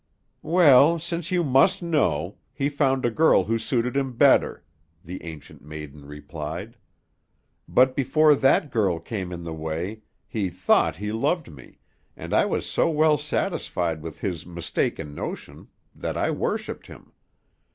"Well, 0.41 0.97
since 0.97 1.29
you 1.29 1.43
must 1.43 1.83
know, 1.83 2.39
he 2.55 2.69
found 2.69 3.05
a 3.05 3.11
girl 3.11 3.43
who 3.43 3.59
suited 3.59 3.95
him 3.95 4.13
better," 4.13 4.63
the 5.05 5.23
Ancient 5.23 5.63
Maiden 5.63 6.05
replied. 6.07 6.75
"But 7.67 7.95
before 7.95 8.33
that 8.33 8.71
girl 8.71 8.97
came 8.97 9.31
in 9.31 9.43
the 9.43 9.53
way, 9.53 10.01
he 10.27 10.49
thought 10.49 10.95
he 10.95 11.11
loved 11.11 11.51
me, 11.51 11.77
and 12.17 12.33
I 12.33 12.45
was 12.47 12.65
so 12.65 12.89
well 12.89 13.19
satisfied 13.19 14.01
with 14.01 14.21
his 14.21 14.43
mistaken 14.43 15.13
notion 15.13 15.67
that 15.93 16.17
I 16.17 16.31
worshipped 16.31 16.87
him. 16.87 17.11